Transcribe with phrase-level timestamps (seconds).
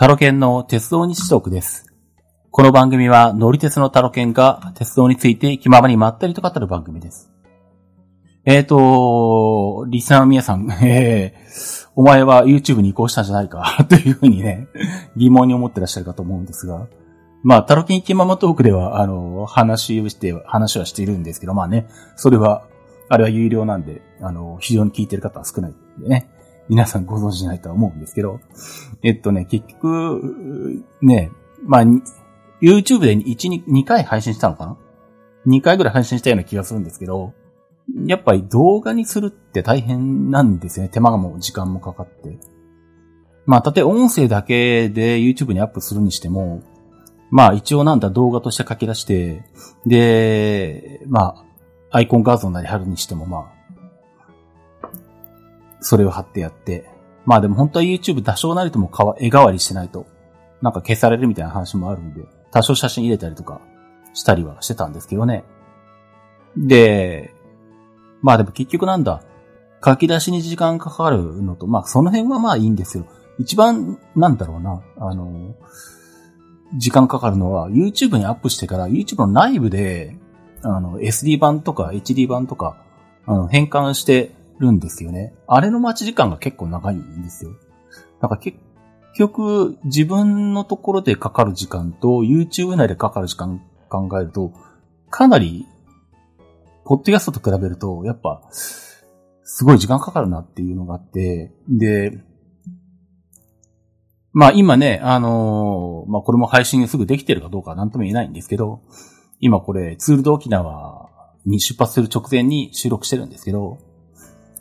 [0.00, 1.84] タロケンの鉄道日トークです。
[2.50, 7.30] この番組は乗り鉄のタロケンが鉄道について気ままにまったりと語る番組です。
[8.46, 14.68] えーと、リスナーの皆さん、えー、お前は YouTube に移行したんじゃないか というふうにね、
[15.18, 16.86] 疑問に思ってらっしゃるかと思うんですが、
[17.42, 22.62] まあ、タロケン気ままトークでは、あの、話をして、話はしているんですけど、まあね、それは、
[23.10, 26.30] あれは有料なんで、あの、非常に聞いてる方は少ないんでね、
[26.70, 28.40] 皆さんご存知ないとは思うんですけど、
[29.02, 31.32] えっとね、結局、ね、
[31.64, 31.82] まあ、
[32.62, 34.76] YouTube で1、2, 回配信したのかな
[35.48, 37.34] ?2 回ぐらい配信したような気がするんですけど、
[38.06, 40.88] やっぱり動画にするって大変なんですね。
[40.88, 42.38] 手間も時間もかかって。
[43.46, 46.62] まあ、たとえ音声だけで YouTube にアップするにしても、
[47.32, 49.42] まあ一応なんだ動画として書き出して、
[49.86, 51.34] で、ま
[51.90, 53.59] あ、アイコン画像なり貼るにしてもまあ、
[55.80, 56.88] それを貼ってやって、
[57.26, 60.06] まあでも本当は YouTube 多少なりともかわ絵代わりしてないと、
[60.62, 63.60] なんか消されるみたいな話もあるんで、多少写真入れたりとか
[64.14, 65.44] したりはしてたんですけどね。
[66.56, 67.34] で、
[68.22, 69.22] まあでも結局なんだ、
[69.84, 73.06] 書き出しに時間かかるのと、まあその辺はまあいいんですよ。
[73.38, 75.54] 一番、なんだろうな、あの、
[76.76, 80.16] 時間かかるのは YouTube にアップしてから YouTube の内部で、
[80.62, 82.76] あの、SD 版とか HD 版とか、
[83.26, 85.34] あの、変換してるんですよね。
[85.46, 87.52] あれの待ち時間が結構長いんですよ。
[88.20, 88.58] なんか結
[89.16, 94.52] 局、自分のところでかかる時間と YouTube 内でかかる時間考えると、
[95.08, 95.66] かなり、
[96.84, 102.20] ポッドキャストと比べると、やっぱ、すごい時間かかるなっていうのがあって、で、
[104.32, 108.82] まあ今ね、あのーまあこれも配信すぐできてるかどうかはなんとも言えないんですけど、
[109.40, 111.08] 今これツールド沖縄
[111.46, 113.78] に出発する直前に収録してるんですけど、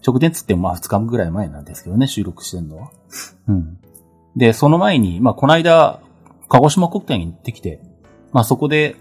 [0.06, 2.92] 直前つってもまあ2日ぐらい前なんですけどね、収録してるのは。
[3.48, 3.80] うん。
[4.36, 6.02] で、その前に、まあこの間、
[6.48, 7.82] 鹿児島国体に行ってきて、
[8.32, 8.96] まあそこで、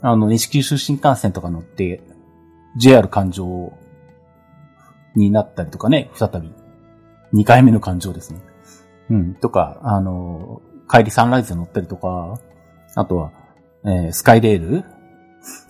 [0.00, 2.02] あの、西九州新幹線とか乗って、
[2.76, 3.72] JR 環状
[5.14, 6.52] になったりとかね、再び。
[7.34, 8.40] 2回目の環状ですね。
[9.10, 12.38] うん、とか、あの、帰りサンライズ乗ったりとか、
[12.94, 13.32] あとは、
[13.84, 14.84] えースカイレール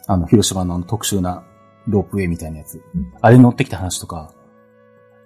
[0.06, 1.44] あの、広島の特殊な
[1.88, 2.82] ロープウェイみたいなやつ。
[3.20, 4.32] あれに乗ってきた話とか、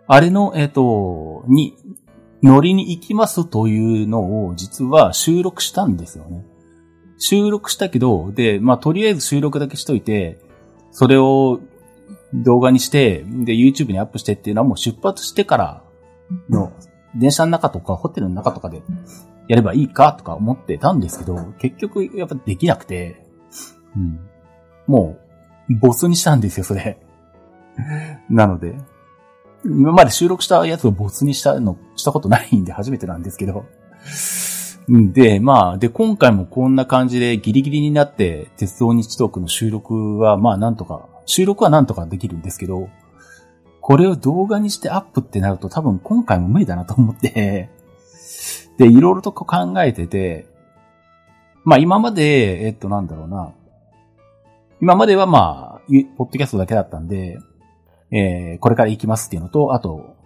[0.07, 1.77] あれの、えっ、と、に、
[2.43, 6.45] 乗りに行きますというのを実は収録したんですよね。
[7.19, 10.39] 収録したけど、で、まあ、とりあえず収録だけしといて、
[10.93, 11.61] それを
[12.35, 15.83] 動画にして、で、YouTube にアップしてっていうのはもう出発してから
[16.51, 16.73] の、
[17.15, 18.83] 電車の中とかホテルの中とかで
[19.49, 23.25] やればいいかとか思ってたんですけど、結局やっぱできなくて、
[23.97, 24.21] うん。
[24.87, 25.26] もう、
[25.69, 26.99] ボスにしたんですよ、それ。
[28.29, 28.77] なので、
[29.65, 33.67] 今まで収録したやつをボツにしたの、したことないんで初めてなんですけど。
[34.89, 42.89] で、まあ、で、今回もこんな感じでギリギリになって、鉄道日トークの収録は、まあなんとか、収録はなんとかできるんですけど、
[43.81, 47.71] これを動画にしてアップってなると多分今回も無理だなと思って、
[48.79, 50.47] で、いろいろと考えてて、
[51.65, 53.53] まあ今まで、えっとなんだろうな、
[54.81, 57.39] 今まではまあ、ゆポッドキャストだけだったんで、
[58.11, 60.17] えーこれから行きますっていうのと、あと、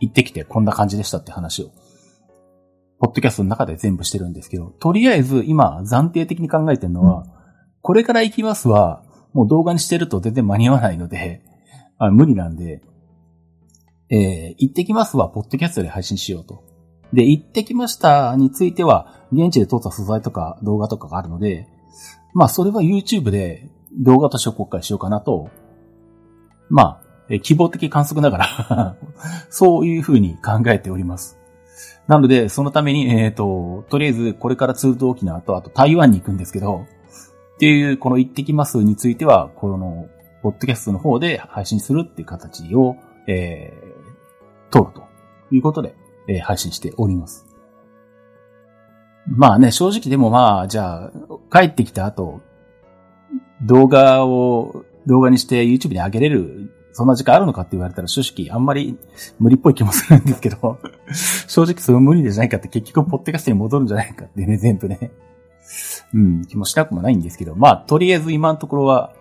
[0.00, 1.70] 行ってきてこんな感じでしたって話を、
[2.98, 7.26] ポッドキャストの中で全部してるんですけど、とりあえず今暫定的に考えてるのは、
[7.82, 9.02] これから行きますは、
[9.34, 11.42] もう動画にしてると全然間に合わないので、
[11.98, 12.82] あ無理なんで、
[14.08, 16.64] えー行ってきますは、ポッドキャストで配信しようと。
[17.12, 21.68] で、行ってきましたについては、現地で撮った素材とか動画とかがあるので、
[22.34, 25.50] まあ、それは YouTube で動画として公開しようかなと、
[26.68, 28.96] まあ、え希望的観測ながら、
[29.50, 31.38] そういうふうに考えております。
[32.06, 36.86] なので、そのために、えっ、と、とりあえず、これからツールド沖縄と、あと台湾に行くんですけど、
[37.54, 40.08] っていう、この行ってきますについては、この、
[40.42, 42.96] ポッドキャストの方で配信するっていう形を、
[43.28, 45.02] えー、取ると
[45.54, 45.94] いうことで、
[46.28, 47.46] えー配信しております。
[49.26, 51.10] まあね、正直でもまあ、じゃあ、
[51.52, 52.40] 帰ってきた後、
[53.62, 58.98] 動画を、動画にして YouTube に上げれる、そんな時間あるのかって言われたら正直あんまり
[59.38, 60.78] 無理っぽい気もするんですけど、
[61.48, 65.10] 正直それ無理じゃないかって結局ポッドキャスに戻るんじゃないかってね、全部ね。
[66.14, 69.14] うん、気もしなくもないんですけど、まあ、とりあえず今のところは、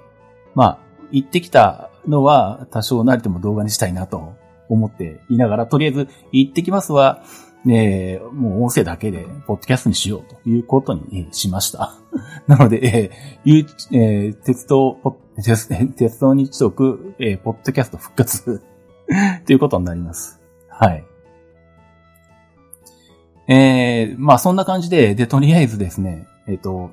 [0.54, 0.80] まあ、
[1.12, 4.34] 行ってきたのは多少なりとも動画にしたいなと
[4.68, 7.24] 思っていながら、とりあえず行ってきますは、
[7.66, 11.96] ねえ、もう音声だけで、ポッドキャストにしようということに、しました。
[12.48, 14.98] なので、えーえー鉄道、
[15.36, 18.62] 鉄鉄道日特、えーポッドキャスト復活
[19.46, 20.42] ということになります。
[20.70, 21.06] はい。
[23.48, 26.92] えー、まあそんな感じで、で、とりあえずですね、えっ、と、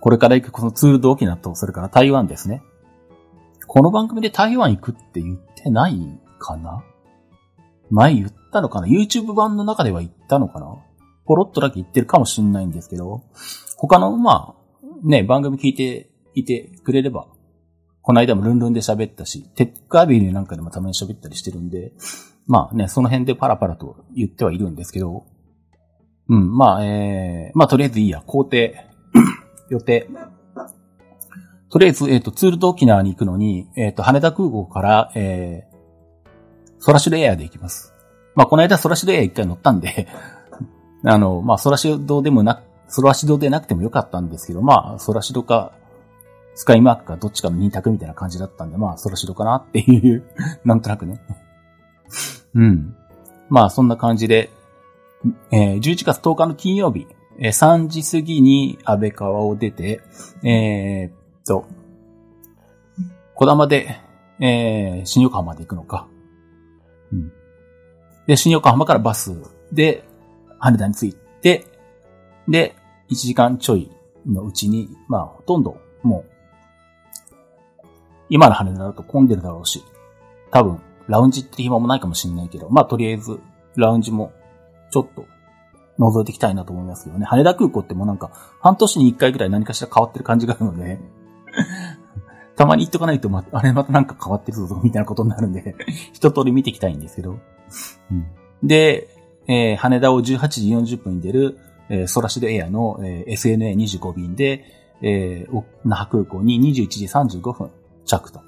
[0.00, 2.62] これから行くこのツールド沖縄と、それから台湾ですね。
[3.66, 6.82] この番組で台湾行くって言ってないかな
[7.90, 10.76] 前言ったのかな ?YouTube 版の中では言ったのかな？
[11.26, 13.22] ポロッとだけ言ってるかもしんないんですけど、
[13.76, 17.28] 他の、まあ、ね、番組聞いていてくれれば、
[18.02, 21.92] この間もルンルンで喋ったし、テックアビリなんかでもたまに喋ったりしてるんで、
[22.46, 25.26] まあね、その辺でパラパラと言ってはいるんですけど、
[26.28, 28.56] うん、まあ、えー、まあとりあえずいいや、工程、
[29.70, 30.08] 予定。
[31.70, 35.69] とりあえず、えっ、ー、と、ツールと沖縄に行くのに、えっ、ー、と、羽田空港から、えー、
[36.80, 37.94] ソラシドエアで行きます。
[38.34, 40.08] まあ、この間ソラシドエア一回乗ったんで
[41.04, 45.72] あの、まあ、ソラシドでもな、ソラシドでなくてもよかったんですけど、まあ、ソラシドか、
[46.54, 50.24] スカイマークかどっちかの二択みたいな感じだったんで、まあ、ソラシドかなっていう
[50.64, 51.20] なんとなくね
[52.54, 52.96] うん。
[53.50, 54.50] まあ、そんな感じで、
[55.50, 57.06] えー、11月10日の金曜日、
[57.38, 60.00] えー、3時過ぎに安倍川を出て、
[60.42, 61.12] えー、っ
[61.46, 61.66] と、
[63.34, 64.00] 小玉で、
[64.40, 66.06] えー、新横浜まで行くのか。
[68.26, 69.34] で、新横浜からバス
[69.72, 70.04] で、
[70.58, 71.66] 羽田に着いて、
[72.48, 72.76] で、
[73.10, 73.90] 1時間ちょい
[74.26, 76.30] のうちに、まあ、ほとんど、もう、
[78.28, 79.82] 今の羽田だと混んでるだろうし、
[80.50, 83.40] 多分、ラウンジって暇もないかもしれないけど、まあ、とりあえず、
[83.76, 84.32] ラウンジも、
[84.90, 85.26] ちょっと、
[85.98, 87.26] 覗いていきたいなと思いますけどね。
[87.26, 88.30] 羽田空港ってもうなんか、
[88.60, 90.98] 半年に一回ぐらい何かしら変わってる感じがあるので、
[92.60, 95.74] たまに行っとかないと、ま、あれまたなんか変わってるぞ、みたいなことになるんで
[96.12, 97.38] 一通り見ていきたいんですけど。
[98.10, 98.26] うん、
[98.62, 99.08] で、
[99.48, 101.58] えー、羽田を18時40分に出る、
[101.88, 104.66] えー、ソラシドエアの、えー、SNA25 便で、
[105.00, 107.70] えー、那覇空港に21時35分
[108.04, 108.42] 着と。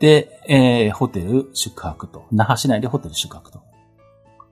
[0.00, 2.24] で、えー、ホテル宿泊と。
[2.32, 3.60] 那覇市内でホテル宿泊と。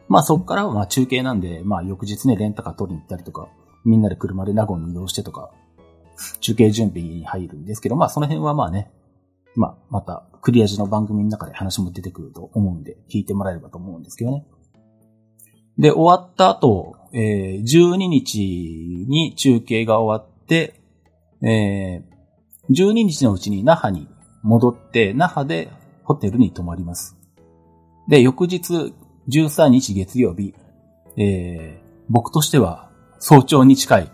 [0.06, 3.48] まあそこからはまあ中継なんで、まあ翌日ね、レンタカー取りに行ったりとか、
[3.86, 5.50] みんなで車で名護に移動してとか、
[6.40, 8.90] 中継準備に入るんですけど、まあその辺はまあね、
[9.56, 14.44] まあまたクリア時の番組の中で話も出てくると思うんで、聞いてもらえればと思うんですけどね。
[15.78, 18.38] で、終わった後、えー、12日
[19.08, 20.80] に中継が終わって、
[21.42, 24.08] えー、12日のうちに那覇に
[24.42, 25.70] 戻って、那覇で
[26.04, 27.16] ホテルに泊まります。
[28.08, 28.94] で、翌日、
[29.28, 30.54] 13日月曜日、
[31.16, 34.10] えー、僕としては早朝に近い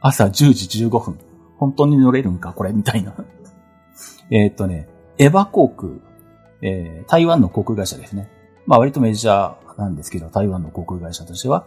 [0.00, 1.18] 朝10時15分。
[1.64, 3.14] 本当に乗れるんかこれみたいな。
[4.30, 5.94] えっとね、エヴァ航空、
[6.60, 8.28] えー、台湾の航空会社ですね。
[8.66, 11.66] まあ割とメジャーなんですけど、台湾の航空会社としては、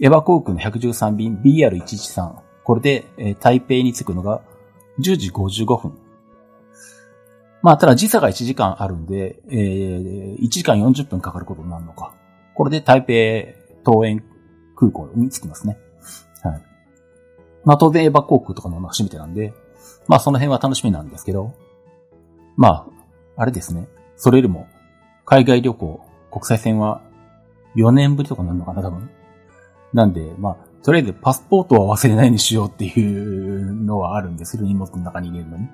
[0.00, 2.32] エヴァ航空の113便 BR113。
[2.64, 4.40] これで、えー、台北に着くのが
[5.00, 5.92] 10時55分。
[7.60, 12.14] まあ、ただ時差が1時間あるんで、えー、1時間40分かかることになるのか。
[12.54, 13.12] これで台北
[13.90, 14.24] 東園
[14.76, 15.78] 空港に着きますね。
[17.68, 19.52] まあ、当然エヴァ航空とかの初めてなんで、
[20.06, 21.52] まあ、その辺は楽しみなんですけど、
[22.56, 22.88] ま
[23.36, 23.88] あ、あれですね。
[24.16, 24.66] それよりも、
[25.26, 26.00] 海外旅行、
[26.30, 27.02] 国際線は
[27.76, 29.10] 4年ぶりとかなるのかな、多分。
[29.92, 33.16] なんで、まあ、とりあえずパスポートは忘れないにしようってい
[33.62, 35.68] うのはあるんですけど、荷物の中に入れるのに。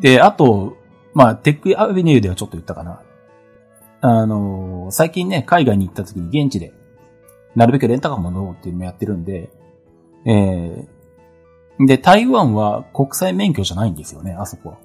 [0.00, 0.78] で、あと、
[1.12, 3.02] まあ、テックアベニューではちょっと言ったかな。
[4.00, 6.72] あの、最近ね、海外に行った時に現地で、
[7.54, 9.50] なるべくレンタカーも乗ろうっていうのもやってるんで、
[10.26, 14.76] えー、で、台湾は国際免許じゃないんですよね、あそこ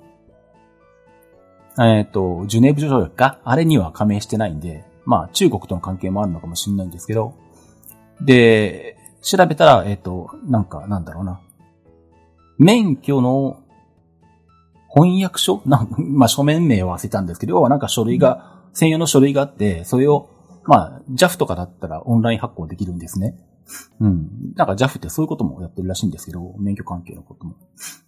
[1.77, 1.87] は。
[1.87, 3.39] えっ、ー、と、ジュネーブ条約か？
[3.43, 7.33] あれには加盟してないんで、まあ、中国との関係もあるのかもしれないんですけど、
[8.21, 11.41] で、調べたら、えっ、ー、と、なんか、なんだろうな。
[12.59, 13.63] 免許の
[14.93, 15.61] 翻訳書？
[15.65, 20.29] なまあ、書面名を忘れたんですけど、要はなんか書類が、専用の書類があって、それを、
[20.65, 23.35] まあ、JAF とかだったらオンライン発行できるんですね。
[23.99, 24.53] うん。
[24.55, 27.55] なんか JAF ってそういうこともやってるらしいんですけど、免許関係のことも。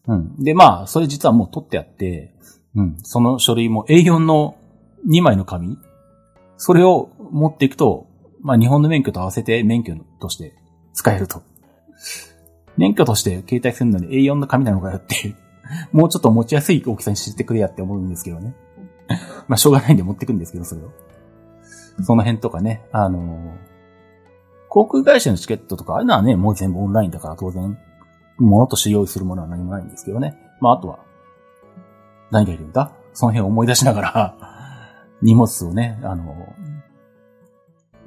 [0.08, 0.44] うん。
[0.44, 2.34] で、まあ、それ実はもう取ってあって、
[2.76, 2.98] うん。
[3.04, 4.56] その書類も A4 の
[5.08, 5.78] 2枚の紙
[6.58, 8.08] それを持っていくと、
[8.42, 10.56] まあ、日本の免許と合わせて免許として
[10.94, 11.44] 使えると。
[12.78, 15.36] 免許として携帯するのに A4 の紙なのかよっていう
[15.92, 18.56] もうちょっと持ちやすい大きさにしてくれやって思うんですけどね。
[19.48, 20.92] まあ、しょうがないんで持ってくんですけど、それを。
[22.02, 23.73] その辺とかね、あのー、
[24.74, 27.78] 航空会社のチケットとか、ああいうのはね、もう全部オンラインだから当然、
[28.40, 30.36] 物として用意するものは何もないんですけどね。
[30.62, 30.98] まあ、あとは、
[32.32, 32.92] 何がいるんだ？
[33.14, 34.36] その辺を思い出しながら
[35.22, 36.56] 荷物をね、あの、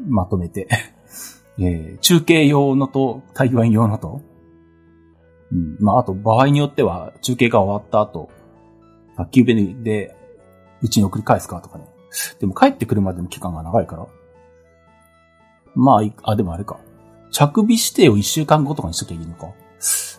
[0.08, 0.66] まとめて
[1.60, 4.22] えー、中継用のと、台湾用のと、
[5.52, 5.76] うん。
[5.78, 8.28] まあ、あと、場合によっては、中継が終わった後、
[9.16, 10.16] 宅急便で、
[10.82, 11.84] うちに送り返すかとかね。
[12.40, 14.08] でも帰ってくるまでの期間が長いから、
[15.76, 16.78] まあ、あ、でもあれか。
[17.30, 19.52] 着備指定を1週間後とかにしときゃいいのか。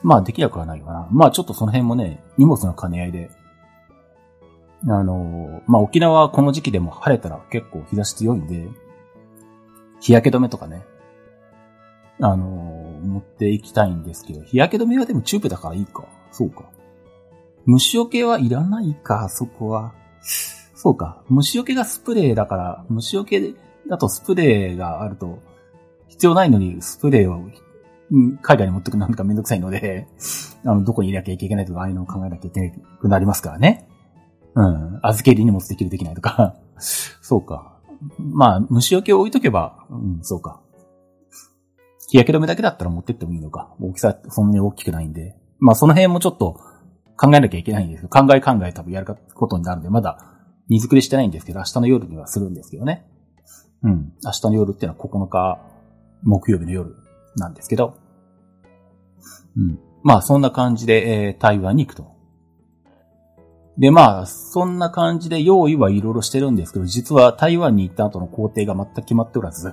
[0.03, 1.07] まあ、できなくはないかな。
[1.11, 3.31] まあ、ちょっとその辺もね、荷物の兼ね合いで。
[4.87, 8.67] あの、まあ、沖縄はこの時期でも晴れたら結構日差し強いんで、
[9.99, 10.85] 日焼け止めとかね、
[12.21, 16.05] あの、持っていきたいんですけど、日焼け止めはでもチューブだからいいか。
[16.31, 16.65] そうか。
[17.65, 19.93] 虫除けはいらないか、そこは。
[20.75, 21.21] そうか。
[21.29, 23.53] 虫除けがスプレーだから、虫除け
[23.89, 25.39] だとスプレーがあると、
[26.17, 27.39] 必要ないのにスプレーを
[28.41, 30.07] 海外に持ってくなんかめんどくさいので、
[30.65, 33.87] あの、どこに入れなきゃいけないとか、ああいうのを考えなきゃいけなくなりますからね。
[34.55, 34.99] うん。
[35.03, 36.55] 預け入り荷物できるできないとか。
[36.79, 37.77] そうか。
[38.17, 40.59] まあ、虫除けを置いとけば、うん、そうか。
[42.09, 43.75] 日焼け止めだけだったら持ってってもいいのか。
[43.79, 45.35] 大きさそんなに大きくないんで。
[45.59, 46.59] まあ、その辺もちょっと
[47.15, 50.17] 考えなきゃいけないんですけど、考え考え多分やることになるんで、まだ
[50.69, 53.05] 荷造りしてないんですけど、明日の夜にはするんですけどね。
[53.83, 54.13] うん。
[54.23, 55.76] 明日の夜っていうのは9日
[56.23, 56.95] 木曜日の夜
[57.35, 57.97] なんですけど。
[59.55, 59.79] うん。
[60.03, 62.17] まあ、そんな感じで、えー、台湾に行くと。
[63.77, 69.71] で、まあ、そんな感じで用意はいろいろしてるんですけど、実は台湾に行った後の工程が全く決まっておらず、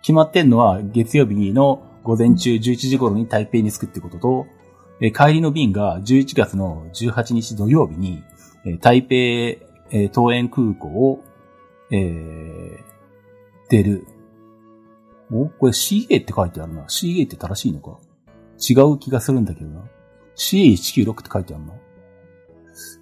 [0.00, 4.46] 決まってんのは月曜日の午前中11時頃に台北に着くってことと、
[5.00, 8.22] え帰りの便が11月の18日土曜日に、
[8.64, 11.22] え台北、え東園空港を、
[11.90, 12.78] えー、
[13.68, 14.06] 出る
[15.30, 16.82] おこれ CA って書いてあるな。
[16.84, 17.98] CA って正しいのか？
[18.58, 19.82] 違う気がするんだけどな。
[20.36, 21.72] CA196 って書いてあるな。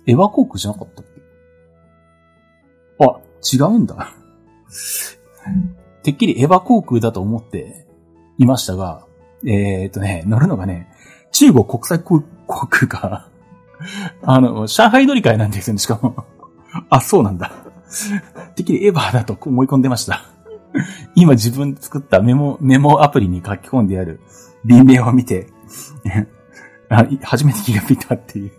[0.07, 1.05] エヴァ航空じゃなかったっ
[2.99, 3.05] け？
[3.05, 3.21] あ、
[3.53, 4.13] 違うんだ。
[6.03, 7.87] てっきりエヴァ航空だと思って
[8.39, 9.07] いましたが、
[9.45, 10.89] えー、っとね、乗るのがね、
[11.33, 13.29] 中国国際航空か。
[14.23, 16.25] あの、上海乗り換えなんですよね、しかも。
[16.89, 17.53] あ、そうなんだ。
[18.55, 20.36] てっきりエヴァだと思い込んでました。
[21.15, 24.21] 今自分で作ったメモ、メモアプリに書き込んである。
[24.65, 25.49] 便名を見て。
[27.23, 28.53] 初めて気がついたっていう。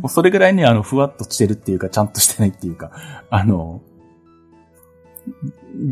[0.00, 2.90] もうそれぐらいね、あの、ふわっとしてるっていうか、ちゃんとしてないっていうか、
[3.30, 3.80] あの、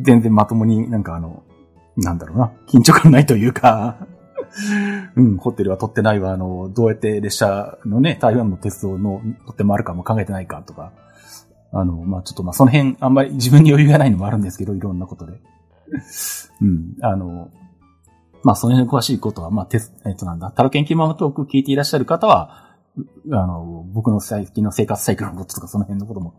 [0.03, 1.43] 全然まともになんかあの、
[1.97, 4.07] なんだろうな、緊張感ないというか。
[5.17, 10.93] うん、ホテルは取ってないわ、あの、どうやって列車のね、台湾の鉄道の取って回るかも考えてないかとか、
[11.73, 15.41] あの、まあ、ちょっとまあ、その辺、あんまり自分に余裕がないのもあるんですけど、いろんなことで。
[16.61, 17.51] うん、あの、
[18.43, 22.77] まあ、その辺の詳しいことは、まあ、てえっとなんだ、タロケンキーママトーク聞いていらっしゃる方は、
[23.31, 26.35] あの、僕の最近の生活サイクルのこととかその辺のことも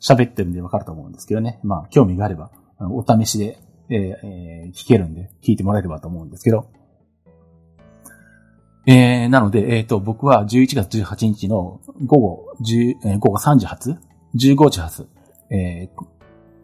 [0.00, 1.58] 喋ってるんでわかると思うんですけどね。
[1.64, 6.68] まあ、興味があれば、お試しで、えーえー、聞けるんで、聞いてもらえればと思うんですけど。
[8.86, 13.98] えー、なので、えっ、ー、と、僕は11月18日の午後10、えー、午後3時発
[14.34, 15.08] 15時発、
[15.50, 16.04] えー、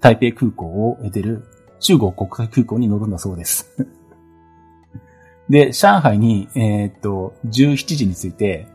[0.01, 1.45] 台北空港を出る
[1.81, 3.71] 中国国際空港に乗るんだそうです
[5.49, 8.69] で、上海に、えー、っと、17時に着いて、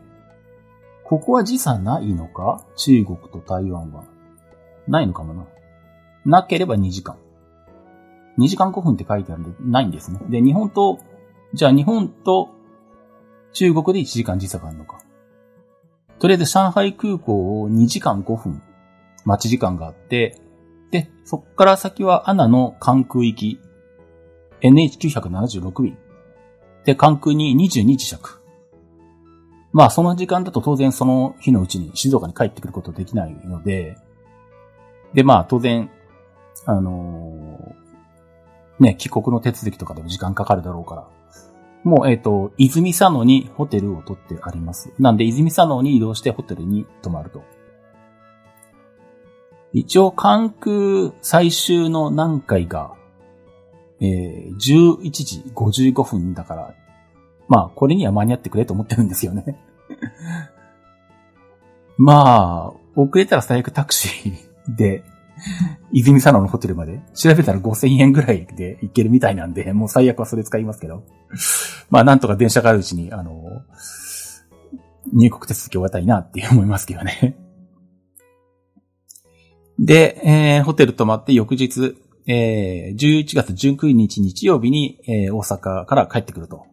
[1.04, 2.62] ここは時差ないのか？
[2.76, 4.04] 中国と台湾は。
[4.86, 5.46] ないのかもな。
[6.24, 7.16] なければ2時間。
[8.38, 10.20] 2時間5分って書いてあるんで、ないんですね。
[10.28, 10.98] で、日本と、
[11.54, 12.50] じゃあ日本と
[13.52, 15.00] 中国で1時間時差があるのか。
[16.18, 18.62] とりあえず上海空港を2時間5分
[19.24, 20.40] 待ち時間があって、
[20.90, 23.60] で、そっから先はアナの関空行き、
[24.62, 25.98] NH976 便。
[26.84, 28.40] で、関空に22時着。
[29.72, 33.96] まあ、その時間だと当然その日のうちに静岡に帰ってくることできないので、
[35.14, 35.90] で、まあ、当然、
[36.64, 41.08] あのー、ね、帰国の手続きとかでも時間かかるだろうから、
[41.84, 44.92] もう、えっ、ー、と、泉佐野にホテルを取ってあります。
[44.98, 47.44] なんで、泉佐野に移動してホテルに泊まると。
[49.72, 52.94] 一応関空最終の何回が、
[54.00, 56.74] えー、11時55分だから、
[57.48, 59.58] まあ、これには間に合ってくれと思ってるんですよね
[61.98, 65.02] まあ、遅れたら最悪タクシーで、
[65.92, 71.04] 泉佐野のホテルまで調べたら5000円ぐらいで行けるみたいなんで、もう最悪はそれ使いますけど。
[71.90, 73.62] まあ、なんとか電車があるうちに、あの、
[75.12, 77.36] 入国手続き終わったいなって思いますけどね。
[79.78, 86.66] で、えー、ホテル泊まって翌日、えー、11月19日日曜日に、えー、大阪から帰ってくると。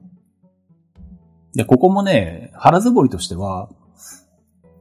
[1.54, 3.70] で、ここもね、腹積もりとしては、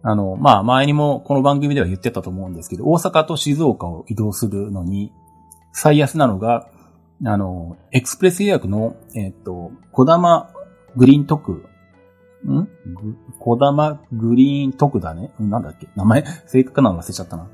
[0.02, 5.12] あの、まあ、前にもこの番組では言ってたと思うんですけど、大阪と静岡を移動するのに、
[5.72, 6.68] 最安なのが、
[7.24, 10.50] あの、エクスプレス予約の、えっ、ー、と、小玉
[10.96, 12.68] グリーン特、ん？
[13.38, 15.32] 小玉グリーン特だね。
[15.38, 15.88] なんだっけ？
[15.94, 17.48] 名前、正確なの忘れちゃったな。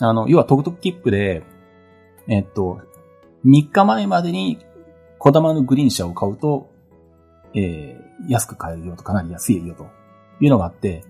[0.00, 1.42] あの、要はトクトク切符で、
[2.28, 2.80] えっと、
[3.44, 4.58] 3日前までに
[5.18, 6.70] 小玉のグリーン車を買うと、
[7.54, 9.88] えー、安く買えるよとかなり安いよと
[10.40, 11.04] いうのがあって、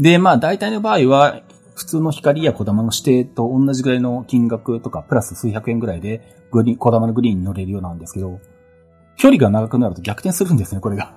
[0.00, 1.42] で、まあ大体の場合は、
[1.74, 8.40] 普通の光や小玉の指定と同じぐらいの金額とか、プラス数百円ぐらいで、グリ小玉のグリーンに乗れるようなんですけど、
[9.16, 11.16] 距離が長くなると逆転するんですね、これが。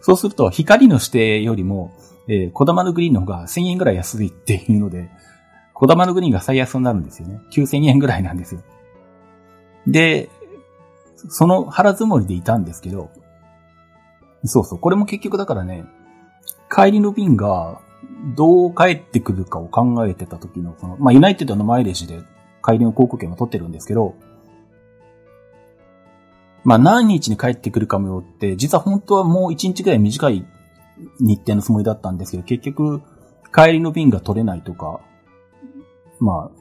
[0.00, 1.92] そうすると、光の指定よりも、
[2.28, 5.10] えー、小玉のグリーンの方が1000円ぐらい安いっていうので、
[5.74, 7.40] 小玉のグリーンが最安になるんですよね。
[7.52, 8.62] 9000円ぐらいなんですよ。
[9.86, 10.28] で、
[11.16, 13.10] その腹積もりでいたんですけど、
[14.44, 15.84] そうそう、これも結局だからね、
[16.74, 17.80] 帰りの便が
[18.36, 22.20] どう帰ってくるかを考えてた時の、その、まあ、ユナイテッドのマイレージで
[22.64, 24.14] 帰りの航空券を取ってるんですけど、
[26.64, 30.46] まあ、何日に帰ってくるかもよって、実は本当はもう1日ぐらい短い
[31.20, 33.02] 日程のつもりだったんですけど、結局、
[33.54, 35.00] 帰りの便が取れないとか、
[36.20, 36.60] まあ、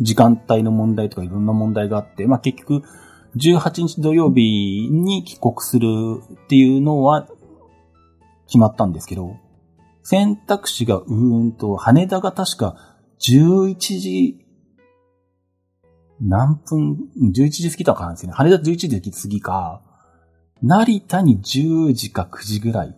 [0.00, 2.82] 時間帯の問題とかいろんな問題があって、まあ結局、
[3.36, 5.86] 18日土曜日に帰国する
[6.44, 7.28] っていうのは
[8.46, 9.36] 決まったんですけど、
[10.02, 14.46] 選択肢がうーんと、羽田が確か11時、
[16.20, 18.34] 何分、11時過ぎたかなんですよね。
[18.34, 19.82] 羽田11時過ぎか、
[20.62, 22.96] 成田に10時か9時ぐらい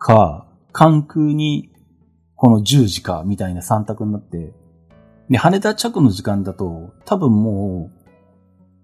[0.00, 1.70] か、関空に
[2.34, 4.52] この10時かみたいな3択になって、
[5.28, 8.00] で、羽田着の時間だと、多分もう、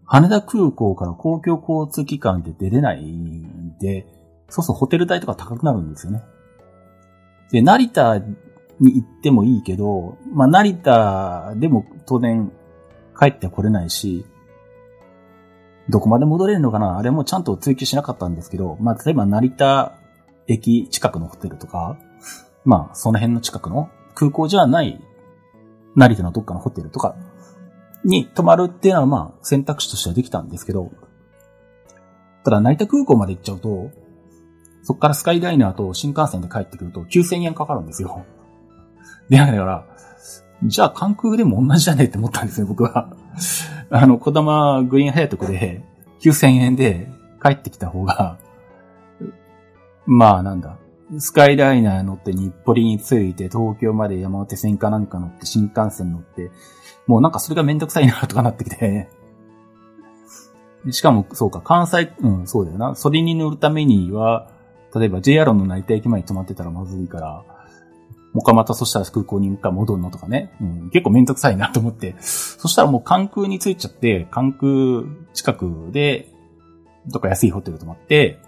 [0.04, 4.06] 羽田空港から公共交通機関で出れないんで、
[4.49, 6.23] そうそうホテル代とか高くなるんですよね。
[7.50, 12.52] で、成田に行ってもいいけど、まあ、成田でも当然
[13.18, 14.26] 帰ってこれないし、
[15.88, 19.94] どこまで戻れるのかなあれもちゃんと追求しなかったんですけど、まあ、例えば成田
[20.49, 21.99] 駅近くのホテルとか、
[22.65, 25.00] まあ、その辺の近くの空港じゃない
[25.95, 27.17] 成田のどっかのホテルとか
[28.05, 30.92] に泊まるっていうのはまあ選択肢としてはできたんですけど、
[32.44, 33.90] ただ成田空港まで行っちゃうと、
[34.83, 38.25] そこからスカイライナーと新幹線で帰ってくると9000円かかるんですよ。
[39.29, 39.87] で、だから、
[40.62, 43.16] じゃあ関空でも同じじゃねえって思ったんですね、僕は。
[43.90, 45.83] あの、小玉グリーンハヤトクで
[46.20, 47.09] 9000円で
[47.42, 48.38] 帰ってきた方が、
[50.07, 50.79] まあなんだ、
[51.19, 56.51] スカイライナー乗って日暮里に着いて東京まで山手線かなんか乗って新幹線乗って、
[57.07, 59.09] もうなんかそれがめんどくさいなとかなってきて。
[60.90, 62.95] しかも、そうか、関西、うん、そうだよな。
[62.95, 64.49] それに乗るためには、
[64.95, 67.42] 例えば JR の成田駅前に止まってたらまずいから、
[68.33, 70.53] もかまたそしたら空港にもう戻るのとかね。
[70.61, 72.14] うん、結構めんどくさいなと思って。
[72.21, 76.33] そしたらもう関空に着いちゃって、関空近くで、
[77.09, 78.38] どっか安いホテル泊まって、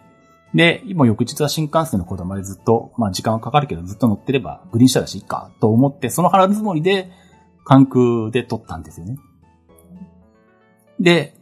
[0.59, 7.13] で、今翌日は新幹線のこだまでずっと、まあ時間はかかるけどずっと乗ってればグリーン車だしいいかと思って、その腹積もりで
[7.65, 9.19] 関空で撮ったんですよね。
[10.99, 11.37] で、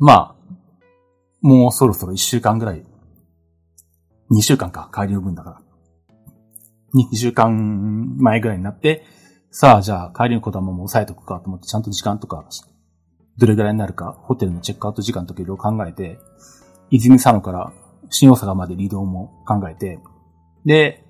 [0.00, 0.54] まあ、
[1.42, 2.84] もうそろそろ一週間ぐらい、
[4.30, 5.62] 二週間か、帰りの分だから。
[6.94, 9.04] 二週間前ぐらいになって、
[9.52, 12.44] さあじゃあ帰りのこだまも押さえとくかと思ってちゃんと時間とか、
[13.38, 16.18] どれぐらいになるか、ホテルのチェックアウト時間とかいろいろ考えて、
[16.90, 17.72] 泉佐野から
[18.10, 19.98] 新大阪まで移動も考えて、
[20.64, 21.04] で、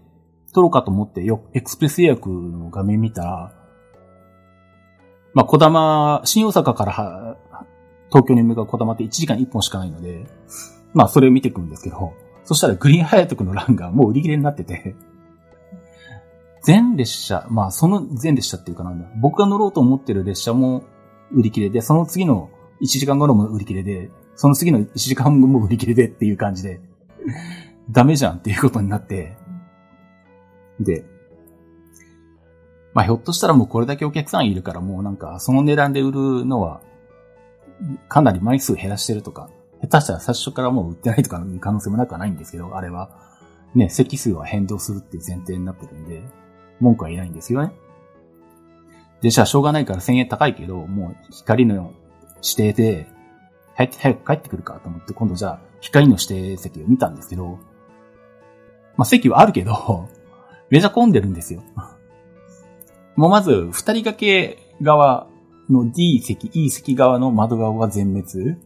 [0.52, 3.52] 撮ろうかと思ってよ、エクスプレス予約の画面見たら、
[5.34, 7.36] まあ、小玉、新大阪から
[8.10, 10.26] 東京に向かう小玉って1時間1本しかないので、
[10.92, 12.12] まあ、それを見ていくんですけど、
[12.44, 14.94] そしたらグリーンハヤトクの欄がもう売り切れになってて、
[16.62, 20.84] 全列車、まあ、その全列車っていうかなんだ、僕が乗ろうと思ってる列車も
[21.32, 22.50] 売り切れで、その次の
[22.82, 24.10] 1時間後のも売り切れで、
[24.42, 26.80] その次の1時間後も売り切れでっていう感じで、
[27.92, 29.36] ダメじゃんっていうことになって、
[30.80, 31.04] で、
[32.92, 36.80] まあひょっとしたらもうこれだけお客さんいるからもうなんかその値段で売るのは、
[38.08, 39.48] かなり枚数減らしてるとか、
[39.80, 43.10] 下手したら最初からもう売ってないとかいう可能性もなくはないんですけど、あれは。
[43.76, 46.20] ね、席数は変動するっていう前提になってるんで、
[46.80, 47.72] 文句は言えないんですよね。
[49.20, 51.92] で、じゃあしょうがないから1000円高いけど、もう光の
[52.42, 53.21] 指定で、
[53.74, 57.58] 早く早く帰ってくるかと思って、今度じゃあ光の指定席を見たんですけど、
[58.96, 60.08] まあ席はあるけど、
[60.70, 61.62] めちゃ混んでるんですよ。
[63.16, 65.26] もうまず、二人掛け側
[65.68, 68.56] の D 席、E 席側の窓側は全滅。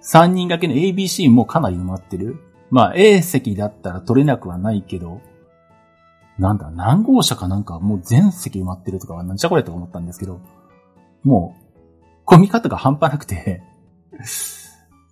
[0.00, 2.38] 三人掛けの ABC もかなり埋まってる。
[2.70, 5.20] まあ A 席だったら取れなくはないけど、
[6.38, 10.40] なんだ、何号車かなんかもう全席埋まってるとかはなんじゃこれと思ったんですけど、
[11.22, 11.63] もう
[12.24, 13.62] う、混み方が半端なくて。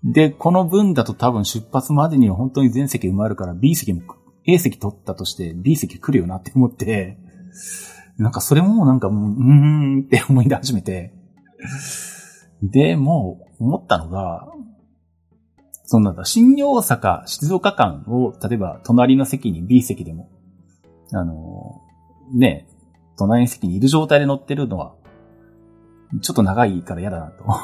[0.04, 4.02] で、この分だと多分出発までには本当に全席埋まるから B 席も
[4.46, 7.18] A 席取ったとして B 席来るよなって思って、
[8.18, 9.42] なんかそれもなんかもう、うー
[10.02, 11.12] んって思い出始めて、
[12.62, 14.48] で、もう思ったのが、
[15.84, 20.30] そんなんだ、新大阪、静岡間を、例えば隣の席に B 席でも、
[21.12, 21.80] あの、
[22.34, 22.66] ね、
[23.18, 24.94] 隣の席にいる状態で乗ってるのは、
[26.20, 27.44] ちょっと長いから嫌だなと。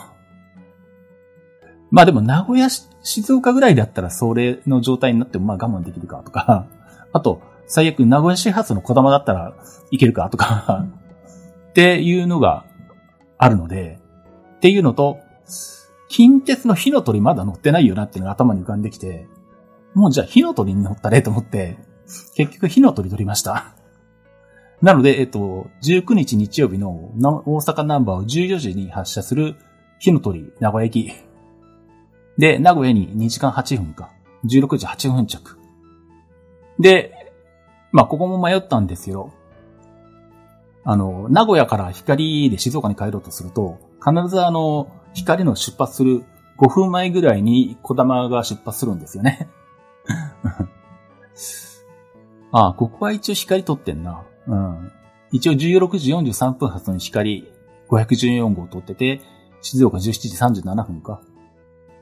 [1.91, 6.67] まあでも名古屋、静岡ぐらいだったらそれの状態になってもまあ我慢できるかとか、
[7.13, 9.55] あと、最悪名古屋始発の小玉だったら
[9.91, 10.87] いけるかとか。
[11.71, 12.65] っていうのが
[13.37, 14.01] あるので、
[14.57, 15.19] っていうのと、
[16.09, 19.29] 近鉄の火の鳥まだ乗ってないよなっていうのが頭に浮かんできて、
[19.95, 21.79] もうじゃあ火の鳥に乗ったねと思って、
[22.35, 23.75] 結局火の鳥取りました。
[24.81, 27.13] なので、えっと、19日日曜日の
[27.47, 29.57] 大阪ナンバーを14時に発車する
[29.99, 31.13] 火の鳥名古屋駅。
[32.37, 34.13] で、名古屋に2時間8分か。
[34.45, 35.59] 16時8分着。
[36.79, 37.33] で、
[37.91, 39.33] まあ、ここも迷ったんですよ。
[40.85, 46.25] あの、名古屋から光で静岡に帰ろうとすると、必ずあの、光の出発する
[46.59, 49.49] 5分前ぐらいに小玉が出発するんですよね。
[52.53, 54.23] ああ、ここは一応光取ってんな。
[54.49, 54.93] うん。
[55.31, 57.47] 一応16時43分発の光
[57.89, 59.21] 514号取ってて、
[59.61, 61.21] 静岡17時37分か。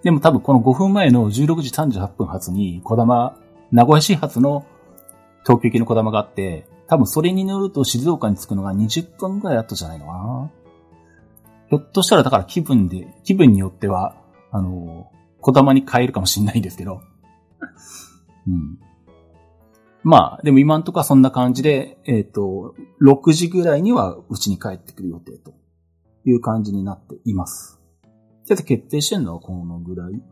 [0.02, 3.37] でも多分この5分前の16時38分発に小玉、
[3.72, 4.64] 名古屋市発の
[5.42, 10.50] 東京行きの小玉があって、多分それに乗ると静岡に着くのが20分ぐらい後じゃないのかな。
[11.68, 14.14] ひょっとしたらだから気分で、気分によっては、
[14.52, 17.00] あの、小玉に変えるかもしんないんですけど。
[18.46, 18.78] うん。
[20.09, 25.53] まあ、でも今んとこはそんな感じで、えっ、ー、と、6時ぐらいにはうちに帰ってくる予定と
[26.25, 27.81] いう感じになっています。
[28.49, 30.23] だって決定してんのはこのぐらい。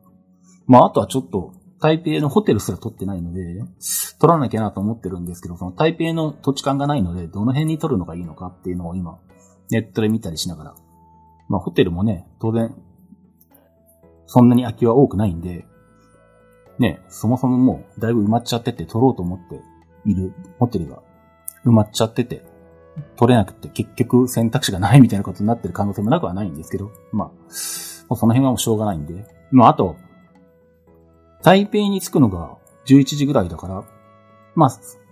[0.68, 3.64] まあ、あとはちょっと、台北のホテルすら取ってないので、
[4.20, 9.18] 取らなきゃなと思ってるんですけど、その台北の土地勘がないので、どの辺に取るのがいいのかっていうのを今、
[9.72, 10.74] ネットで見たりしながら。
[11.48, 12.76] まあ、ホテルもね、当然、
[14.26, 15.66] そんなに空きは多くないんで、
[16.78, 19.60] ね、そもそももうだいぶ埋まっちゃってて取ろうと思って
[20.04, 21.02] いるホテルが
[21.64, 22.44] 埋まっちゃってて、
[23.16, 29.26] 取れなくて結局選択肢がないみたいなことになってる可能性もなくはないんですけど、まあ、その辺はもうしょうがないんで。
[29.50, 29.96] まああと、
[31.42, 32.56] 台北に着くのが
[32.86, 33.84] 11時ぐらいだから、
[34.54, 34.70] まあ、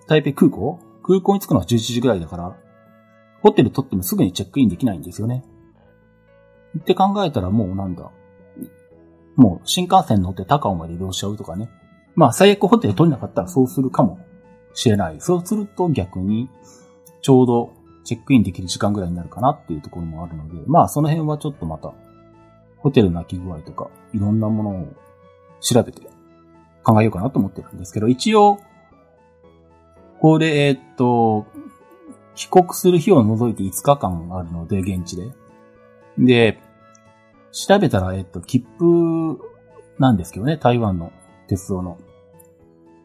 [0.08, 0.78] 台北空港？
[1.02, 2.56] 空港に着くのは11時ぐらいだから、
[3.42, 5.44] ホテル取ってもすぐにチェックインできないんですよね。
[6.78, 8.10] って考えたらもうなんだ、
[9.36, 11.70] もう新幹線乗って高尾まで移動しちゃうとかね。
[12.14, 14.18] まあ最悪ホテル取れなかったらそうするかも
[14.74, 15.20] しれない。
[15.20, 16.48] そうすると逆に
[17.22, 17.72] ちょうど
[18.04, 21.92] チェックインできる時間ぐらいになるかなっていうところもあるので、まあその辺はちょっとまた
[22.78, 24.88] ホテルの空き具合とかいろんなものを
[25.60, 26.02] 調べて
[26.82, 28.58] 考えようかなと思ってるんですけど、一応、
[30.20, 31.46] これ、えー、っと、
[32.34, 35.30] 帰国する日を除いて5日間あるので、現地で。
[36.18, 36.60] で、
[37.52, 39.38] 調べたら、えっと、切符
[39.98, 41.12] なんですけどね、台湾の
[41.48, 41.98] 鉄道の。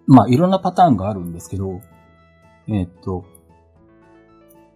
[0.08, 1.82] まあ、いろんなパターンがあるんですけど、
[2.68, 3.26] えっと、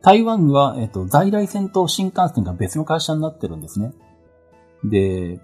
[0.02, 3.94] 台湾は、えっと、在来線と新幹線が別の会社になってるんですね。
[4.84, 5.40] で、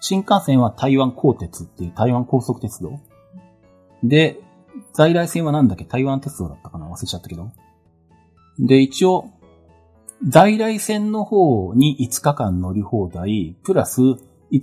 [0.00, 3.00] 新幹線は台湾高鉄っていう台湾高速鉄道。
[4.04, 4.40] で、
[4.92, 7.52] 在来線はなんだっけ台湾鉄道だったかな忘れちゃったけど。
[8.58, 9.30] で、一応、
[10.28, 14.18] 在来線の方に5日間乗り放題、プラス5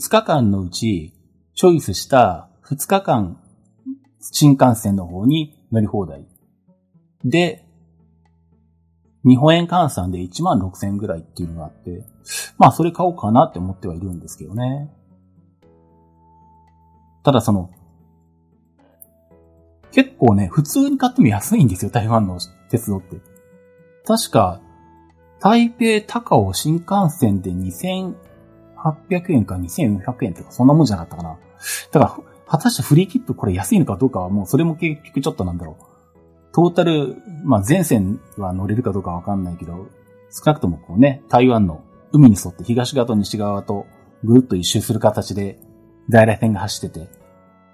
[0.10, 1.14] 日間のうち
[1.54, 3.38] チョイスした2日間
[4.22, 6.26] 新幹線の方に乗り放題。
[7.26, 7.66] で、
[9.26, 12.06] 日本円換算で1万6千円ぐらいっていうのがあって、
[12.58, 14.90] まあそれ買おうかなって思ってはいるんですけどね。
[17.22, 17.70] ただその、
[19.92, 23.18] 結構ね、普通に買っても安いんですよ、台湾の鉄道って。
[24.06, 24.62] 確か、
[25.40, 28.14] 台北高尾新幹線で2800
[29.30, 31.38] 円か2400円とかそんなもんじゃなかったかな。
[31.92, 35.86] だから、果たしてフリー切符これ安いのかどうかはもうそれも結局ちょっとなんだろう。
[36.52, 39.88] トータル、まあ全線は乗れるかどうかわかんないけど、
[40.32, 43.86] 少なくともこうね、台湾の海に沿って東側と西側と
[44.24, 45.60] ぐるっと一周する形で
[46.10, 47.10] 在来線が走ってて、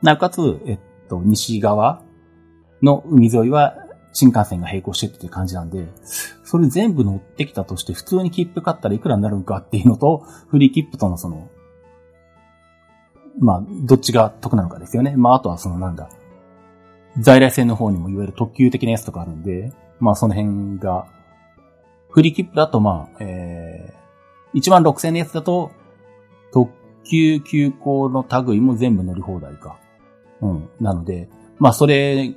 [0.02, 2.04] なおかつ、えっと、西側
[2.82, 3.85] の海沿いは
[4.16, 5.88] 新幹線が並行してって感じなんで、
[6.46, 11.50] それ全部乗ってきたとして普通に切符買ったらいくらになるのかっていうのと、フリー切符とのその、
[13.40, 15.18] まあ、どっちが得なのかですよね。
[15.18, 16.10] まあ、あとはそのなんだ、
[17.20, 21.08] 在来線の方にもいわゆる特急的なやつとかあるんで、まあその辺が、
[22.10, 25.72] フリー切符だとまあ、えー、1万6000円のやつだと、
[26.54, 26.72] 特
[27.04, 29.78] 急急行の類も全部乗り放題か。
[30.40, 30.70] うん。
[30.80, 31.28] なので、
[31.60, 32.34] まあそれ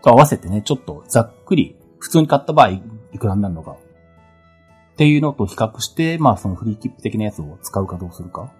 [0.00, 2.82] と合わせてね、ちょっとざっくり、普通に買った場合、い
[3.18, 3.72] くらになるのか。
[3.72, 8.52] っていうのと比較して、まあそのフリーキップ的なやつを使うかどうするか。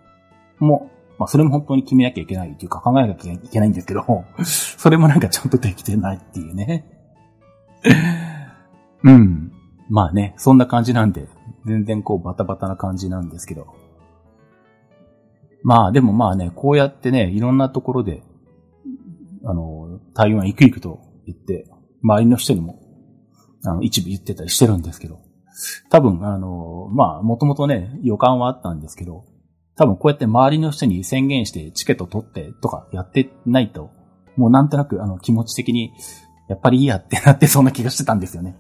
[0.59, 6.87] も、まあそれも本当に決めなきゃいけないっていうか考えなきゃいけないんですけど、 それもなんかちゃんとできてないっていうね。
[9.05, 9.53] うん。
[9.91, 11.29] まあね、そんな感じなんで、
[11.67, 13.67] 全然こうバタバタな感じなんですけど。
[15.63, 18.23] まあでもまあね、こうやってね、いろんなところで、
[19.45, 21.71] あの、台湾行く行くと言って、
[22.03, 22.81] 周りの人にも、
[23.65, 25.21] あの、一部言ってたりしてるんですけど、
[25.91, 29.27] 多分、あの、まあ、もともとね、予感はあったんですけど、
[29.77, 33.91] 多分こうやって周りの人に宣言してチケット取ってとかやってないと、
[34.37, 35.93] もうなんとなくあの気持ち的に、
[36.49, 38.57] やっぱりいいやってなってそんな気がしてたんですよね。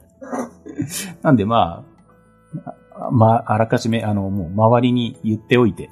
[1.23, 5.91] なんでまあ、まあ、あらかじめ、あの、もう周りに言っておいて、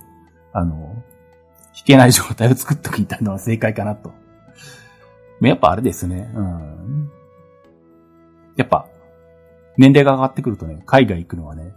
[0.53, 4.13] あの、弾けない状態を作っときたいのは正解かなと。
[5.47, 6.31] やっぱあれですね。
[6.35, 7.11] うん。
[8.57, 8.89] やっぱ、
[9.77, 11.73] 年齢が上がってくるとね、海外行くのはね、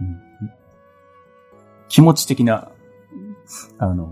[0.00, 0.20] うん、
[1.88, 2.70] 気持ち的な、
[3.78, 4.08] あの、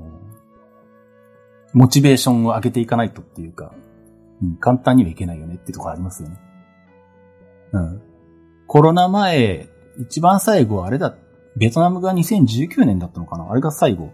[1.72, 3.72] モチベーションを上げていかないとっていうか、
[4.42, 6.36] うん、簡単にはいけないよねってとこありますよね。
[7.72, 8.02] うん。
[8.66, 9.68] コロナ前、
[9.98, 11.14] 一番最後あれだ、
[11.56, 14.12] ベトナムが2019年だったのかなあれが最後。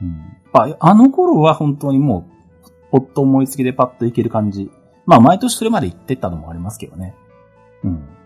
[0.00, 0.38] うん。
[0.52, 2.37] ああの頃は本当にもう、
[2.90, 4.70] ポッと思いつきでパッといける感じ。
[5.06, 7.14] まあ毎年それまで行ってたのもありますけどね。
[7.84, 8.18] うん。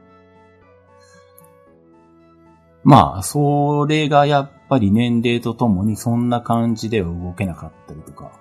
[2.85, 8.33] まあ、それがやっぱり年齢とともにそんな感じでは動けなかったりとか。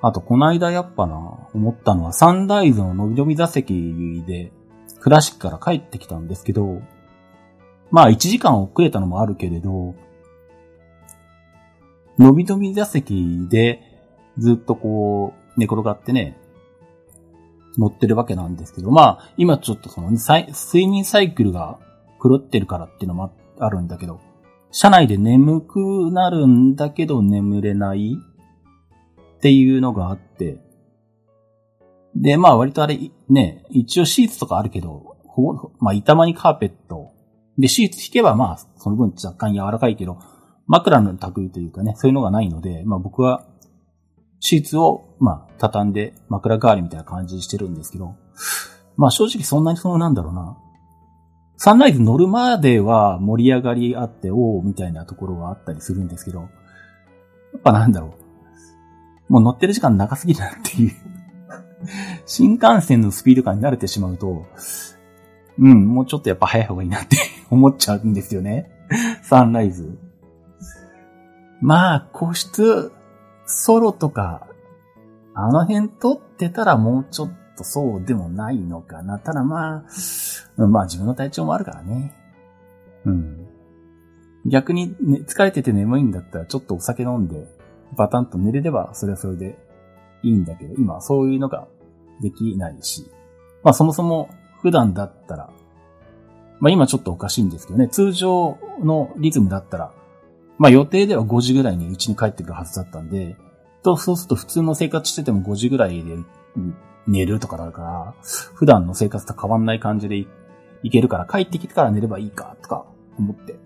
[0.00, 4.52] あと、この間やっぱな、思ったのはサンライズの伸び伸び座席で、
[5.00, 6.80] クラシックから帰ってきたんですけど、
[7.90, 9.94] まあ1時間遅れたのもあるけれど、
[12.18, 13.82] 伸び伸び座席で
[14.38, 16.36] ずっとこう寝転がってね、
[17.78, 21.78] 乗ってるわけなんですけど、まあ今ちょっとその睡眠サイクルが
[22.22, 24.20] 狂ってるからっていうのもあるんだけど、
[24.70, 28.16] 車内で眠くなるんだけど眠れない
[29.36, 30.58] っていうのがあって、
[32.14, 37.12] で、まあ割とあれ、ね、一応シーツとかあるけど、ほぼ、まあ板間にカーペット。
[37.58, 40.18] で、シーツ引けばまあ、その分若干柔らかいけど、
[40.66, 43.46] 枕の類というかね、そういうのがないので、まあ僕は、
[44.40, 48.14] シーツを、まあ、畳んで枕代わりみたいな感じにしてるんですけど、
[48.96, 50.56] まあ正直そんなにそのなんだろうな、
[51.56, 56.46] サンライズ乗るまでは盛り上がりあって、おーみたいなところがあったりするんですけど、や
[57.58, 58.14] っぱなんだろ
[59.28, 59.32] う。
[59.32, 60.92] もう乗ってる時間長すぎるなっていう
[62.26, 64.46] 新幹線のスピード感に慣れてしまうと、
[65.58, 67.16] うん、もうちょっとやっぱ早い方がいいなって
[67.50, 68.70] 思っちゃうんですよね。
[69.22, 69.98] サンライズ。
[71.60, 72.92] まあ、個室、
[73.46, 74.46] ソロとか、
[75.34, 79.18] あの辺撮ってたらもうちょっとそうでもないのかな。
[79.18, 79.84] ただま
[80.58, 82.14] あ、まあ自分の体調もあるからね。
[83.04, 83.46] うん。
[84.46, 87.46] 逆に、ね、疲れてて眠いんだったらちょっとお酒飲んで、
[87.96, 89.58] バタンと寝れればそれはそれで
[90.22, 91.68] いいんだけど、今はそういうのが
[92.20, 93.10] できないし。
[93.62, 94.28] まあそもそも
[94.62, 95.50] 普段だったら、
[96.58, 99.92] まあ今ちょっとおかしいんですけどね、通常のリズムだったら、
[100.58, 103.36] まあ予定では5時ぐらいに家に帰ってくるはずだったんで、
[103.82, 106.16] と、そうすると普通の生活してても5時ぐらいで
[107.06, 108.14] 寝るとかだから、
[108.54, 110.16] 普段の生活と変わんない感じで
[110.82, 112.84] いけるから帰ってきてから寝ればいいか、とか
[113.18, 113.56] 思って。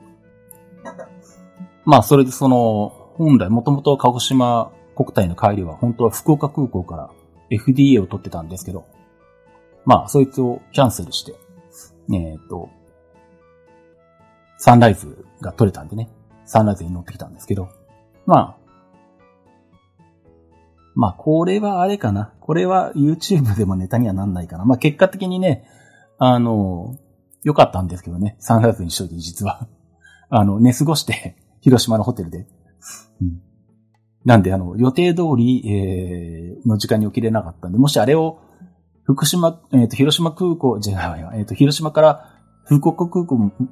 [1.85, 7.11] まあそれでその、本来もともと鹿児島国体の帰りは本当は福岡空港から
[7.51, 8.87] FDA を取ってたんですけど、
[9.87, 11.35] まあそいつをキャンセルして、
[12.13, 12.69] えっ、と、
[14.59, 16.11] サンライズが取れたんでね、
[16.51, 17.69] サンライズに乗ってきたんですけど、
[18.27, 18.57] まあ、
[20.97, 22.33] まあ、これはあれかな。
[22.41, 24.65] これは YouTube でもネタにはなんないかな。
[24.65, 25.65] まあ、結果的にね、
[26.19, 26.99] あの、
[27.45, 28.35] 良かったんですけどね。
[28.41, 29.69] サンライズにしといて実は。
[30.29, 32.49] あの、寝過ごして、 広島のホテルで。
[33.23, 33.41] うん。
[34.25, 38.41] なんで、あの、予定通り、えー、の時間に起きれなかったんで、もしあれを、
[39.05, 42.30] 福島、えっ、ー、と、広島空港、じゃないわ、えっ、ー、と、広島から
[42.79, 43.25] 福岡空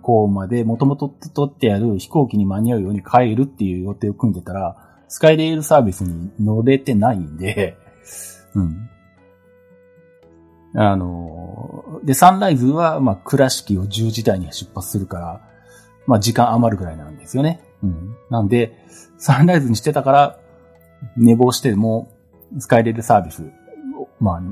[0.03, 7.77] 港までもともと取ってある飛行機に間に合うように帰るっていう予定を組んでたら、スカイレールサービスに乗れてないんで、
[8.57, 8.91] うん。
[10.75, 15.41] あの、で、サンライズは、まあ、倉敷を10時台に出発するから、
[16.09, 17.61] まあ、時間余るぐらいなんですよね。
[17.85, 18.17] うん。
[18.31, 18.85] なんで、
[19.17, 20.39] サンライズにしてたから、
[21.17, 22.09] 寝坊しても、
[22.59, 23.45] スカイレールサービス、
[24.19, 24.43] まあ、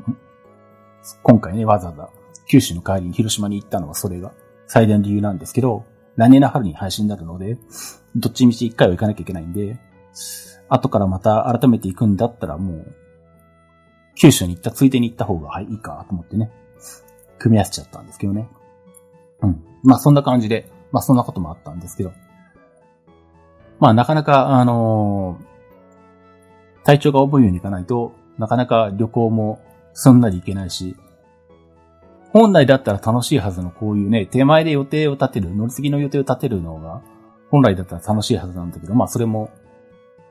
[1.24, 2.11] 今回ね、わざわざ
[2.48, 4.32] 九州の帰りに広島に行ったのはそれが
[4.66, 5.85] 最大の理由なんですけど、
[6.16, 7.59] 来年の春に配信になるので、
[8.14, 9.78] どっちみち一回は行かなきゃいけないんで、
[10.68, 12.94] 後からまた改めて行くんだったらもう、
[14.16, 16.50] 九州に行ったついでに行った方がいいかと思ってね。
[17.38, 18.48] 組み合わせちゃったんですけどね。
[19.42, 19.62] うん。
[19.82, 22.12] まあそんな感じで、まあそんなこともあったんですけど。
[23.78, 29.61] まあなかなか、あのー、体調が覚えようにいかないと、なかなか旅行も
[29.92, 30.96] すんなり行けないし、
[32.38, 37.01] 本来だったら楽しいはずのこういうね、手前で予定を立てる、乗り継ぎの予定を立てるのが、
[37.51, 39.49] 本来だったら楽しいはずなんだけど、まあそれも、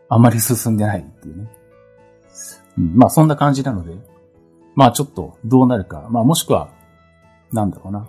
[0.08, 1.48] あまり進んでないっていうね。
[2.78, 3.98] うん、まあそんな感じなので、
[4.76, 6.70] まあちょっとどうなるか、まあもしくは、
[7.52, 8.08] なんだろうな。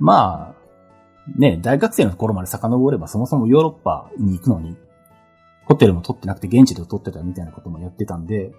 [0.00, 4.76] まあ、ね、大学生の頃まで遡ればそもそもヨーロッパに行くのに、
[5.66, 8.50] ホテルも取ってなくて現地で取ってたみたいなこともやってたんで、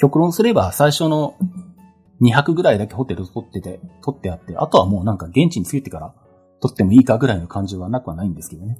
[0.00, 1.36] 極論すれば最初の
[2.22, 6.14] 2泊ぐらいだけホテル取ってて、取ってあって、あとはもうなんか現地に着いてから
[6.62, 8.78] 取ってもいいかぐらいの感じはなくはないんですけどね。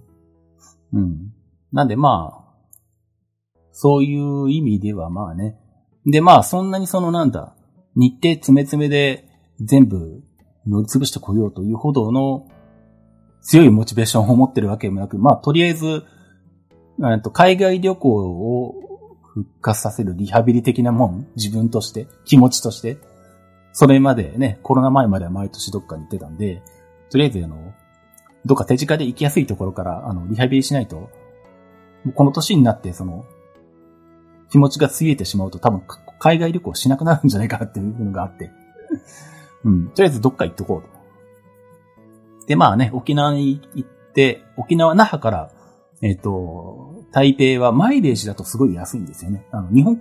[0.94, 1.32] うん。
[1.72, 5.58] なんでまあ、そういう意味ではまあね。
[6.06, 7.54] でまあそんなにそのなんだ、
[7.94, 9.28] 日程詰め詰めで
[9.60, 10.22] 全部
[10.66, 12.46] 乗り潰してこようというほどの
[13.42, 16.04] 強いモチベーションを持ってるわけもなく、まあとりあえず、
[17.02, 18.89] えっと海外旅行を
[19.34, 22.98] 復活させるリハビリ的なもん、自分として、気持ちとして、
[23.72, 26.62] それまでね、コロナ前までは毎年どっかに行ってたんで、
[27.10, 27.72] とりあえずあの、
[28.44, 31.10] どっか手近で行きやすいところから、あの、リハビリしないと、
[32.14, 33.24] この年になって、その、
[34.50, 35.82] 気持ちがついてしまうと多分、
[36.18, 38.50] 海外旅行しなくなるんじゃないかなっていうのがあって。
[39.64, 39.88] うん。
[39.90, 40.88] とりあえずどっか行っとこうと。
[42.46, 45.50] で、まあね、沖縄に行って、沖縄那覇から、
[46.02, 49.46] えっ、ー、と、台北はマイレージだとすごい安いんですよね。
[49.50, 50.00] あの、日本、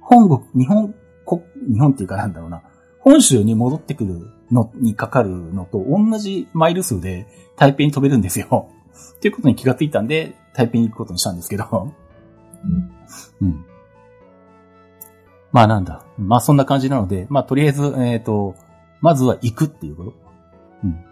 [0.00, 0.94] 本国、日本
[1.26, 2.62] 国、日本っていうかなんだろうな、
[2.98, 7.26] 本州に戻ってくるのにかかるのと同じマイル数で
[7.56, 8.68] 台北に飛べるんですよ。
[9.16, 11.92] っていうことに気がついたんで、台北に行くことにしたんですけど。
[13.40, 13.64] うん。
[15.52, 16.04] まあなんだ。
[16.18, 18.54] まあそんな感じなので、まあとりあえず、えっ、ー、と、
[19.00, 20.14] まずは行くっていうこと。
[20.84, 21.04] うん。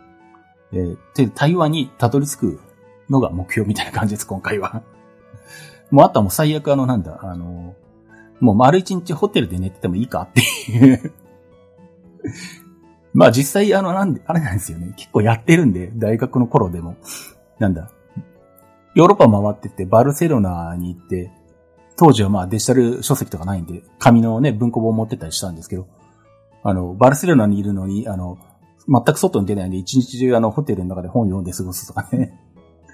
[0.72, 2.60] えー、で、台湾にたどり着く
[3.08, 4.82] のが目標みたいな感じです、今回は。
[5.90, 7.74] もうあとはもう最悪あのなんだ、あの、
[8.40, 11.12] もう丸一日ホテルで寝ててもいいかっていう
[13.14, 14.92] まあ実際あのなんで、あれなんですよね。
[14.96, 16.96] 結構やってるんで、大学の頃でも。
[17.58, 17.90] なんだ。
[18.94, 21.30] ヨーロッパ回ってて、バルセロナに行って、
[21.96, 25.86] 当時はまあデジタル書籍とかないんで、紙のね、文庫本を持ってたりしたんですけど、
[26.62, 28.38] あの、バルセロナにいるのに、あの、
[28.88, 32.38] 全く外に出ないんで、一日中あの、ホテルの中で本読んで過ごすとかね。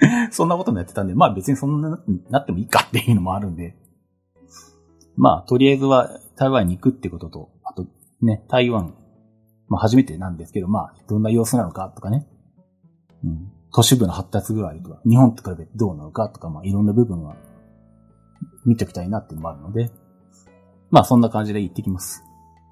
[0.31, 3.77] そんなこともやってたんで、まあ別にそんななってもいいかっていうのもあるんで。
[5.17, 7.87] まあ、とりあえずは台湾に行くってことと、あと
[8.23, 8.95] ね、台湾、
[9.69, 12.27] まあ初めてなんですけど、まあ、どんな様子なのかとかね。
[13.25, 13.53] うん。
[13.75, 17.37] 都市部の発達具合とか、日本と比べてどうなのかとか、まあいろんな部分は
[18.65, 19.91] 見ておきたいなっていうのもあるので、
[20.91, 22.23] まあそんな感じで行ってきます。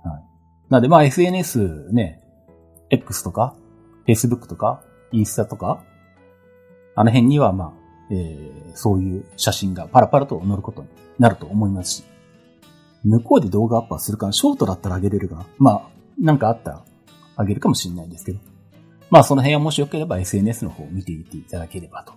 [0.05, 0.23] はい。
[0.69, 2.23] なのでまあ SNS ね、
[2.91, 3.55] X とか、
[4.07, 5.83] Facebook とか、インスタとか、
[7.01, 7.73] あの辺には、まあ、
[8.11, 12.05] えー、そういう写真がパラパラと載ることになると思いますし、
[13.05, 16.85] 向こうで動画アップはするか、ショートだったら上げれるが、まあ、なんかあったら
[17.39, 18.41] 上げるかもしれないんですけど、
[19.09, 22.13] まあその辺はもしよければ SNS の方を見ていっていただければと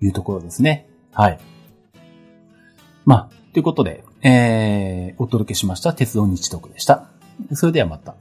[0.00, 0.88] いうところですね。
[1.12, 1.38] はい。
[3.04, 7.10] まあ、ということで、えー、お届けしました鉄道日特でした。
[7.52, 8.14] それではまた。